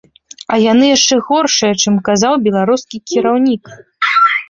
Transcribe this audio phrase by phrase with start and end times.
[0.55, 3.63] А яны яшчэ горшыя, чым казаў беларускі кіраўнік.